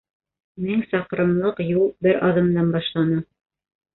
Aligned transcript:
Мең 0.67 0.79
саҡрымлыҡ 0.93 1.61
юл 1.67 1.85
бер 2.07 2.19
аҙымдан 2.29 2.75
башлана. 2.79 3.21